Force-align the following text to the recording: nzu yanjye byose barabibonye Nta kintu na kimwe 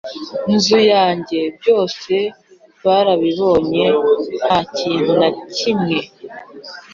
nzu 0.53 0.79
yanjye 0.93 1.39
byose 1.57 2.13
barabibonye 2.85 3.85
Nta 4.45 4.57
kintu 4.77 5.11
na 5.21 5.29
kimwe 5.55 5.97